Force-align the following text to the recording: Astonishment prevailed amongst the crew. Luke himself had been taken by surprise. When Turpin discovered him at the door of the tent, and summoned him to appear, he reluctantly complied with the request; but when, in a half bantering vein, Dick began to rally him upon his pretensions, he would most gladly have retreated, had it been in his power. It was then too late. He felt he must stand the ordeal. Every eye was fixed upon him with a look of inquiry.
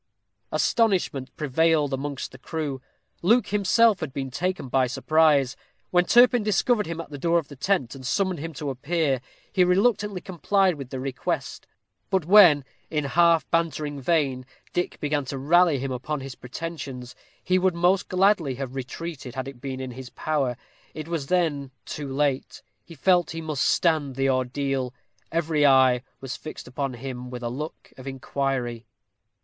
Astonishment 0.51 1.29
prevailed 1.37 1.93
amongst 1.93 2.31
the 2.31 2.39
crew. 2.39 2.81
Luke 3.21 3.49
himself 3.49 3.99
had 3.99 4.11
been 4.11 4.31
taken 4.31 4.67
by 4.67 4.87
surprise. 4.87 5.55
When 5.91 6.05
Turpin 6.05 6.41
discovered 6.41 6.87
him 6.87 6.99
at 6.99 7.11
the 7.11 7.19
door 7.19 7.37
of 7.37 7.49
the 7.49 7.55
tent, 7.55 7.93
and 7.93 8.03
summoned 8.03 8.39
him 8.39 8.51
to 8.53 8.71
appear, 8.71 9.21
he 9.53 9.63
reluctantly 9.63 10.19
complied 10.19 10.73
with 10.73 10.89
the 10.89 10.99
request; 10.99 11.67
but 12.09 12.25
when, 12.25 12.65
in 12.89 13.05
a 13.05 13.09
half 13.09 13.47
bantering 13.51 14.01
vein, 14.01 14.47
Dick 14.73 14.99
began 14.99 15.23
to 15.25 15.37
rally 15.37 15.77
him 15.77 15.91
upon 15.91 16.21
his 16.21 16.33
pretensions, 16.33 17.13
he 17.43 17.59
would 17.59 17.75
most 17.75 18.09
gladly 18.09 18.55
have 18.55 18.73
retreated, 18.73 19.35
had 19.35 19.47
it 19.47 19.61
been 19.61 19.79
in 19.79 19.91
his 19.91 20.09
power. 20.09 20.57
It 20.95 21.07
was 21.07 21.27
then 21.27 21.69
too 21.85 22.11
late. 22.11 22.63
He 22.83 22.95
felt 22.95 23.29
he 23.29 23.41
must 23.41 23.65
stand 23.69 24.15
the 24.15 24.31
ordeal. 24.31 24.95
Every 25.31 25.63
eye 25.63 26.01
was 26.19 26.35
fixed 26.35 26.67
upon 26.67 26.95
him 26.95 27.29
with 27.29 27.43
a 27.43 27.49
look 27.49 27.93
of 27.97 28.07
inquiry. 28.07 28.87